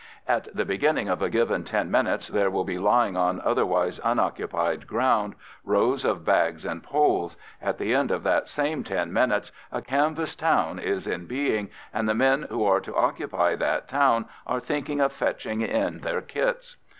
At 0.27 0.47
the 0.55 0.65
beginning 0.65 1.09
of 1.09 1.21
a 1.21 1.29
given 1.29 1.63
ten 1.63 1.91
minutes 1.91 2.27
there 2.27 2.49
will 2.49 2.63
be 2.63 2.79
lying 2.79 3.15
on 3.15 3.39
otherwise 3.41 3.99
unoccupied 4.03 4.87
ground 4.87 5.35
rows 5.63 6.03
of 6.05 6.25
bags 6.25 6.65
and 6.65 6.81
poles; 6.81 7.37
at 7.61 7.77
the 7.77 7.93
end 7.93 8.09
of 8.09 8.23
that 8.23 8.47
same 8.47 8.83
ten 8.83 9.13
minutes 9.13 9.51
a 9.71 9.79
canvas 9.79 10.35
town 10.35 10.79
is 10.79 11.05
in 11.05 11.27
being, 11.27 11.69
and 11.93 12.09
the 12.09 12.15
men 12.15 12.47
who 12.49 12.63
are 12.65 12.79
to 12.81 12.95
occupy 12.95 13.55
that 13.57 13.87
town 13.87 14.25
are 14.47 14.59
thinking 14.59 14.99
of 14.99 15.13
fetching 15.13 15.61
in 15.61 15.99
their 15.99 16.21
kits. 16.21 16.77